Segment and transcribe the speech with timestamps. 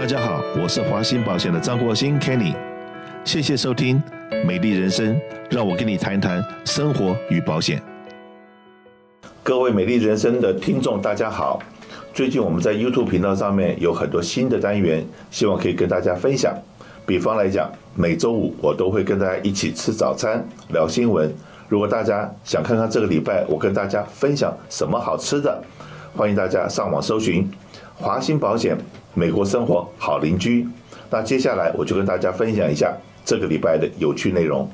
[0.00, 2.54] 大家好，我是华兴保险的张国兴 Kenny，
[3.22, 4.02] 谢谢收听
[4.46, 5.14] 《美丽人生》，
[5.50, 7.82] 让我跟你谈谈生活与保险。
[9.42, 11.62] 各位美丽人生的听众，大家好。
[12.14, 16.56] 最近我们在 YouTube 频道上面有很多新的单元，希望可以跟大家分享。
[17.04, 21.30] 比方来讲，每周五我都会跟大家一起吃早餐，聊新闻。
[21.68, 25.62] 如果大家想看看这个礼拜我跟大家分享什么好吃的，
[26.16, 27.46] 欢迎大家上网搜寻
[27.96, 28.74] 华兴保险
[29.14, 30.66] 美国生活好邻居。
[31.10, 34.68] 那接下来我就跟大家分享一下这个礼拜的有趣内容。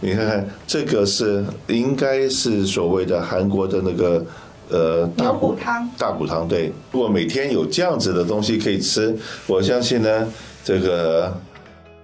[0.00, 4.26] 你看看，这个是应该是所谓的韩国的那个
[4.68, 6.46] 呃大骨汤，大骨汤。
[6.48, 9.16] 对，如果每天有这样子的东西可以吃，
[9.46, 10.26] 我相信呢，
[10.64, 11.32] 这个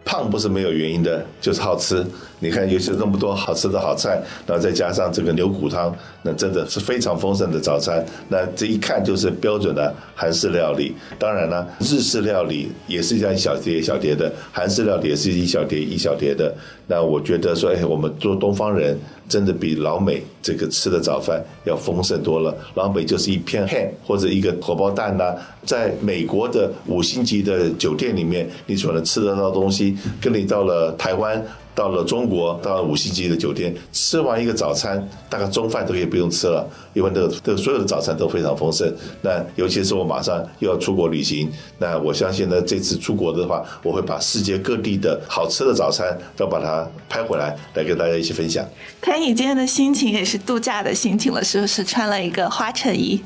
[0.09, 2.03] 胖不是没有原因的，就是好吃。
[2.41, 8.03] 你看，尤其那么多好吃的好菜，然后再加上这个牛骨汤，那真的是非常丰盛的早餐。
[8.27, 10.95] 那这一看就是标准的韩式料理。
[11.19, 16.55] 当然了，日式料理也是这样一小碟一小碟的，韩式料理也是一小碟一小碟的。
[16.91, 22.57] 那我觉得说，哎，我们做东方人真的比老美这个吃的早饭要丰盛多了。
[22.75, 31.45] 老美就是一片黑或者一个荷包蛋呐、在美国的五星级的酒店里面，你所能吃得到东西，跟你到了台湾。
[31.79, 38.93] 到了中国，到了五星级的酒店，吃完一个早餐，大概中饭都可以不用吃了，因为那个这个所有的早餐都非常丰盛。
[39.23, 41.49] 那尤其是我马上又要出国旅行，
[41.79, 48.67] 那我相信呢，这次出国的话，我会把世界各地的好吃的早餐都把它拍回来，来跟大家一起分享。
[49.01, 53.21] 看你今天的心情也是度假的心情了，是不是穿了一个花衬衣？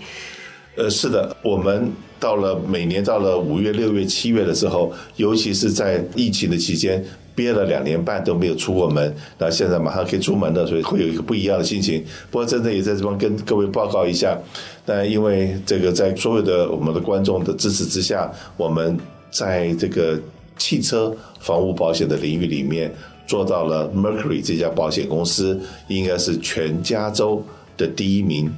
[0.76, 7.02] 呃，是的，我们到了每年到了五月、六月、七月的时候，尤其是在疫情的期间。
[7.34, 12.04] 憋了两年半都没有出过门，那现在马上可以出门了，所以会有一个不一样的心情。
[12.30, 14.38] 不过真的也在这边跟各位报告一下，
[14.86, 18.98] 那因为这个在所有的我们的观众的支持之下，我们
[19.30, 20.18] 在这个
[20.56, 22.92] 汽车房屋保险的领域里面
[23.26, 27.42] 做到了 Mercury 这家保险公司应该是全加州
[27.76, 28.52] 的第一名。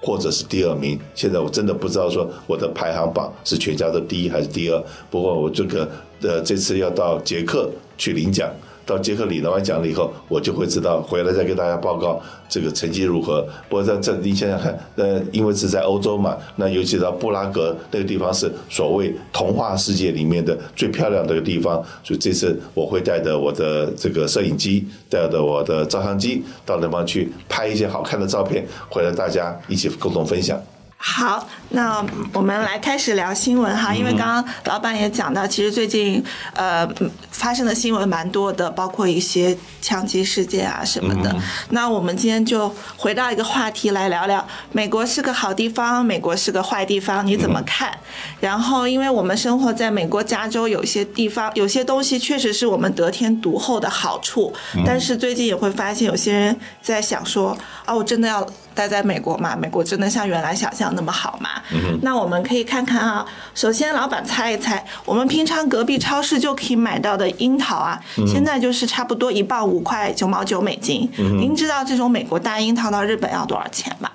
[0.00, 4.80] 或者是第二名，现在我真的不知道说我的排行榜是全家的第一还是第二。
[5.10, 5.90] 不过我这个
[6.22, 7.68] 呃这次要到捷克
[7.98, 8.48] 去领奖。
[8.86, 13.46] 到捷克领了完奖了以后，我就会知道回来再跟大家报告这个成绩如何。
[13.68, 30.58] 不过在这你想想看，呃，因为是在欧洲嘛，那尤其到布拉格那个地方是所谓童话世界里面的最漂亮的一个地方，所以这次我会带着我的这个摄影机，带着我的照相机到那方去拍一些好看的照片，回来大家一起共同分享。
[31.00, 36.22] 好，那我们来开始聊新闻哈，因为刚刚老板也讲到，其实最近
[36.54, 36.86] 呃
[37.30, 41.34] 发生的新闻蛮多的，包括一些枪击事件啊什么的。
[41.70, 47.96] 那我们今天就回到一个话题来聊聊，美国是个好地方，美国是个坏地方，你怎么看？
[48.40, 54.52] 然后，因为我们生活在美国加州，有些地方有些东西确实是我们得天独厚的好处，
[54.84, 58.44] 但是最近也会发现有些人在想说，啊，我真的要。
[58.74, 59.56] 待在美国吗？
[59.56, 61.50] 美国真的像原来想象那么好嘛？
[61.72, 63.26] 嗯、那我们可以看看啊。
[63.54, 71.10] 首先，老板猜一猜，我们平常隔壁超市就可以买到的樱桃啊，嗯、现在就是差不多一磅五块九毛九美金。
[71.18, 74.10] 嗯、您知道这种美国大樱桃到日本要多少钱吗？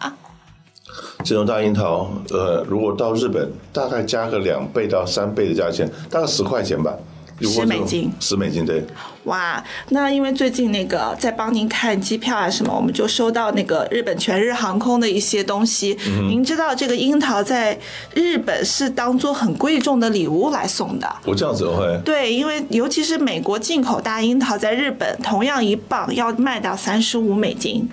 [1.23, 6.93] 这种大樱桃，呃，如果到日本，大概加个两倍到三倍的价钱，大概十块钱吧。
[7.41, 8.85] 十美金，十美金对。
[9.25, 15.97] 哇，那因为最近那个在帮您看机票啊什么，我们就收到那个日本全日航空的一些东西。
[16.07, 17.77] 嗯、您知道这个樱桃在
[18.13, 21.15] 日本是当做很贵重的礼物来送的。
[21.25, 21.99] 我这样子会。
[22.03, 27.89] 对，因为尤其是美国进口大樱桃，在日本同样一磅要卖到三十五美金。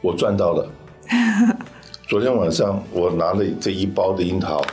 [0.00, 0.68] 我赚到了。
[2.08, 4.64] 昨天晚上我拿了这一包的樱桃。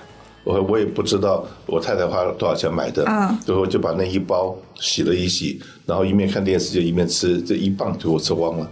[0.49, 8.67] 我我也不知道我太太花了多少钱买的，嗯，最后就把那一包洗了一洗，然后一面看电视就一面吃，这一磅就我吃光了。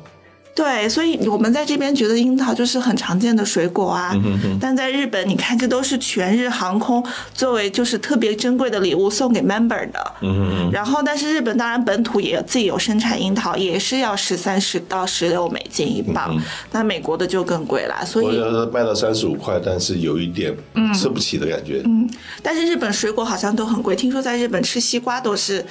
[0.58, 10.14] 对，所以我们在这边觉得樱桃就是很常见的水果啊，嗯、哼哼，但在日本，你看这都是全日航空作为就是特别珍贵的礼物送给 member 的。
[10.22, 16.42] 嗯哼哼，然后，但是日本当然本土也有自己有生产樱桃，也是要十三十到十六美金一磅，嗯、
[16.72, 18.04] 那美国的就更贵了。
[18.04, 20.52] 所以我要卖到三十五块，但是有一点
[20.96, 21.84] 吃不起的感觉。
[21.86, 22.10] 嗯，嗯，
[22.42, 25.64] 但是日本水果好像都很贵，听说在日本吃西瓜都是。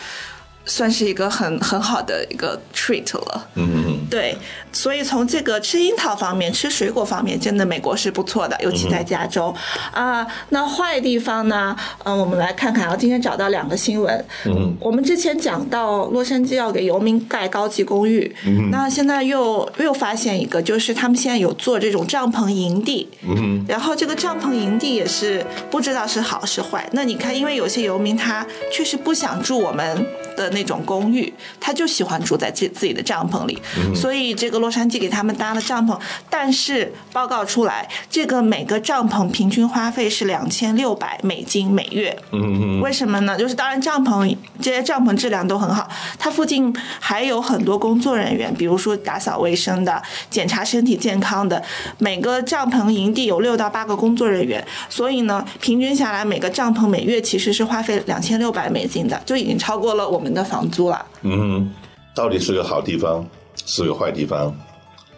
[0.66, 3.48] 算是一个很很好的一个 treat 了。
[3.54, 4.36] 嗯对，
[4.72, 9.52] 所以从这个吃樱桃方面，吃水果方面，真的美国是不错的，尤其在加州
[9.92, 10.26] 啊、呃。
[10.50, 11.76] 那坏地方呢？
[12.04, 14.24] 嗯、呃，我们来看看啊，今天找到两个新闻。
[14.44, 26.88] 嗯，我们之前讲到洛杉矶要给游民盖高级公寓，嗯，那现在又又发现一个，就是他们现在有做这种帐篷营地，嗯，然后这个帐篷营地也是不知道是好是坏。
[26.92, 31.31] 那你看，因为有些游民他确实不想住我们的那种公寓，
[31.61, 35.99] 他就喜欢住在自自己的帐篷里，嗯，所以这个洛杉矶给他们搭了帐篷，
[36.31, 43.37] 但是报告出来，这个每个帐篷平均花费是两千六百美金每月，嗯嗯，为什么呢？
[43.37, 45.87] 就是当然帐篷这些帐篷质量都很好，
[46.19, 51.62] 它附近还有很多工作人员，比如说打扫卫生的、检查身体健康的，
[51.99, 61.04] 每个帐篷营地有六到八个工作人员，所以呢，平均下来每个帐篷每月其实是花费两千六百美金的，就已经超过了我们的房租了。
[61.22, 61.70] 嗯，
[62.14, 63.26] 到底是个好地方，
[63.66, 64.54] 是个坏地方，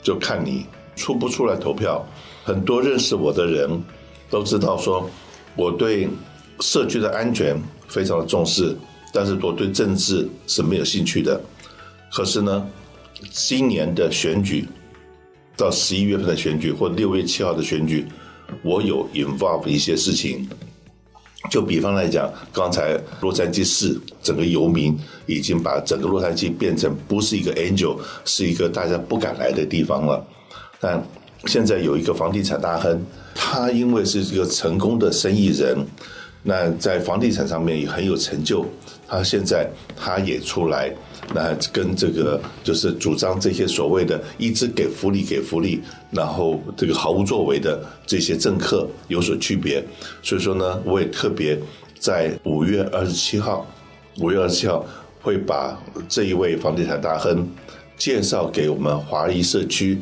[0.02, 0.66] 就看你
[0.96, 2.04] 出不出来投票。
[2.44, 3.70] 很多认识我的人
[4.30, 5.08] 都知道，说
[5.54, 6.08] 我对
[6.60, 8.76] 社区的安全非常的重视，
[9.12, 11.40] 但是我对政治是没有兴趣的。
[12.10, 12.66] 可是呢，
[13.30, 14.66] 今年的选举
[15.56, 18.06] 到十一月份的选举或六月七号的选举，
[18.62, 20.48] 我有 involve 一些事情。
[21.50, 30.26] 就比方来讲，刚才洛杉矶市整个游民已经把整个洛杉矶变成不是一个 angel，是一个大家不敢来的地方了。
[30.80, 31.02] 但
[31.46, 33.00] 现在有一个房地产大亨，
[33.34, 35.78] 他因为是一个成功的生意人，
[36.48, 38.64] 那在房地产上面也很有成就，
[39.06, 40.90] 他现在他也出来。
[41.34, 49.84] 那跟这个就是主张这些所谓的一直给福利给福利，然后这个毫无作为的这些政客有所区别。
[50.22, 51.58] 所以说呢，我也特别
[51.98, 53.66] 在五月二十七号，
[54.18, 54.86] 五月二十七号
[55.20, 55.78] 会把
[56.08, 57.46] 这一位房地产大亨
[57.98, 60.00] 介绍给我们华裔社区，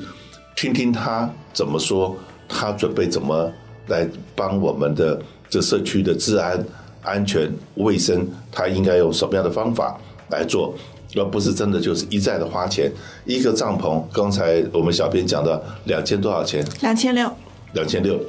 [0.54, 2.16] 听听他怎么说，
[2.48, 3.52] 他准备怎么
[3.88, 6.64] 来帮我们的这社区的治安、
[7.02, 9.98] 安全、卫生，他应该用什么样的方法
[10.30, 10.74] 来做。
[11.14, 12.92] 而不是真的就是一再的花钱，
[13.24, 16.62] 一个帐篷，刚才我们小编讲的两千多少钱？
[16.82, 17.30] 两千六。
[17.72, 18.20] 两千六，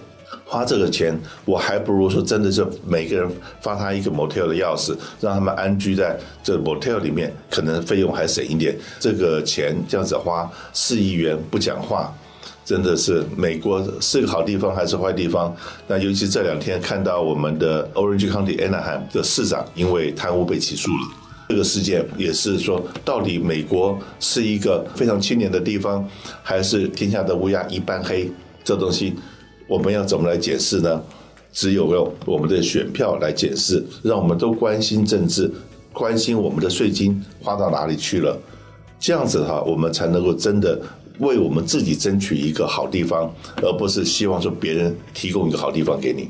[0.45, 3.29] 花这个钱，我还不如说真的是每个人
[3.61, 8.77] 发他一个 motel 的钥匙，让他们安居在这 motel 里面，可能费用还省一点。
[8.99, 12.13] 这个钱这样子花四亿元不讲话，
[12.67, 15.55] 真的是美国是个好地方还是坏地方？
[15.87, 21.07] 那尤其这两天看到我们的 Orange County Anaheim 的市长因为贪污被起诉了。
[21.47, 26.05] 这个事件也是说，到底美国是一个非常清廉的地方，
[26.43, 28.29] 还是天下的乌鸦一般黑？
[28.65, 29.15] 这东西
[29.65, 31.01] 我们要怎么来解释呢？
[31.53, 35.49] 只有用我们的选票来解释，让我们都关心政治，
[35.93, 38.37] 关心我们的税金花到哪里去了。
[38.99, 40.77] 这样子的话，我们才能够真的
[41.19, 46.29] 为我们自己争取一个好地方，而不是希望说别人提供一个好地方给你。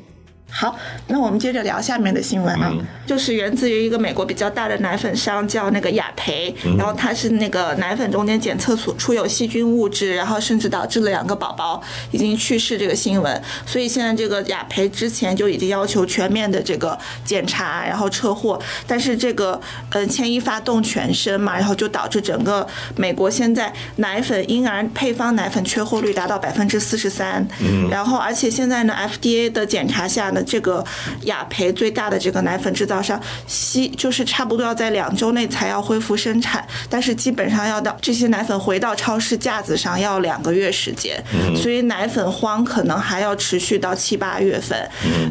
[0.49, 0.75] 好，
[1.07, 19.59] 那我们接着聊下面的新闻啊，嗯、就是源自于一个美国比较大的奶粉商，叫那个雅培，嗯、然后它是那个奶粉中间检测出出有细菌物质，然后甚至导致了两个宝宝已经去世这个新闻，所以现在这个雅培之前就已经要求全面的这个检查，然后撤货，但是这个
[19.91, 22.65] 呃牵一发动全身嘛，然后就导致整个
[22.95, 30.43] 美国现在奶粉婴儿配方奶粉缺货率达到百分之四十三，嗯，然后而且现在呢 FDA 的检查下呢。
[30.45, 30.83] 这个
[31.23, 41.21] 雅培最大的这个奶粉制造商，西就是差不多要在两周内才要恢复生产，但是基本上要到这些奶粉回到超市架子上要两个月时间，
[41.55, 44.77] 所以奶粉荒可能还要持续到七八月份。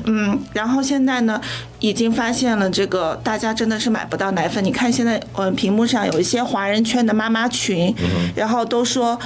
[0.05, 1.41] 嗯，然后现在呢，
[1.79, 4.63] 已经发现了这个大家真的是买不到奶粉。
[4.65, 7.95] 你看现在我们屏幕上有一些华人圈的妈妈群，
[8.35, 9.19] 然后都说。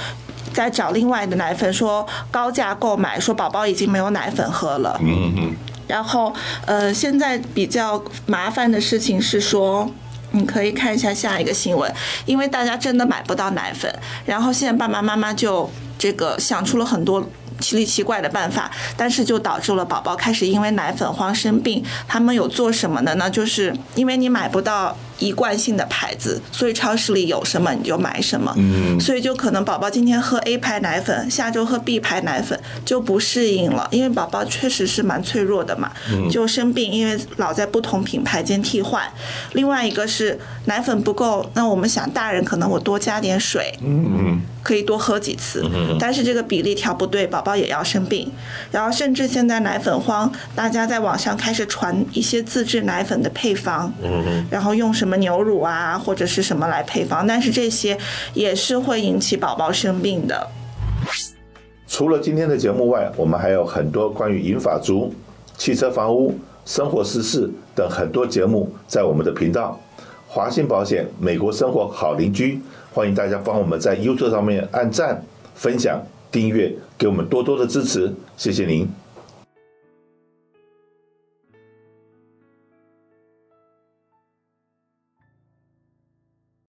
[0.53, 4.99] 在找另外的奶粉，说高价购买，说宝宝已经没有奶粉喝了。
[5.01, 5.57] 嗯嗯。
[5.91, 6.33] 然后，
[6.67, 9.91] 呃，现在比较麻烦的事情是说，
[10.31, 11.93] 你可以看一下下一个新闻，
[12.27, 13.93] 因为大家真的买不到奶粉，
[14.25, 15.69] 然后现在爸爸妈妈就
[15.99, 17.29] 这个想出了很多。
[17.61, 21.85] 奇里奇怪的办法，但是就导致了宝宝开始因为奶粉荒生病。
[22.09, 23.29] 他们有做什么的呢？
[23.29, 28.53] 就是因为你买不到一贯性的牌子，所以超市里有什么你就买什么。
[28.57, 35.93] 嗯，所以就可能宝宝今天喝 A 牌奶粉，下周喝 B 牌奶粉就不适应了，因为宝宝确实是蛮脆弱的嘛，
[36.31, 39.03] 就生病，因为老在不同品牌间替换。
[39.53, 43.73] 另外一个是奶粉不够，那我们想大人可能我多加点水。
[43.83, 44.43] 嗯嗯。
[44.63, 45.65] 可以多喝几次，
[45.99, 48.31] 但是这个比例调不对，宝宝也要生病。
[48.71, 53.93] 然后甚至现在奶粉荒，大家在网上开始传一些自制奶粉的配方，
[54.51, 57.97] 然后用什么牛乳啊或者是什么来配方，但是这些
[58.35, 60.49] 也是会引起宝宝生病的。
[61.89, 65.13] 除了今天的节目外，我们还有很多关于银发族、
[65.57, 69.81] 汽车、房屋、生活时事等很多节目在我们的频道。
[70.33, 72.61] 华信保险，美国生活好邻居，
[72.93, 75.21] 欢迎大家帮我们在 YouTube 上面按赞、
[75.57, 78.89] 分享、订阅，给我们多多的支持，谢谢您。